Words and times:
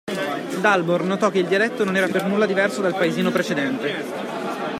Dalmor 0.63 1.03
notò 1.03 1.29
che 1.29 1.37
il 1.37 1.45
dialetto 1.45 1.83
non 1.83 1.95
era 1.95 2.07
per 2.07 2.25
nulla 2.25 2.47
diverso 2.47 2.81
dal 2.81 2.95
paesino 2.97 3.29
precedente. 3.29 4.69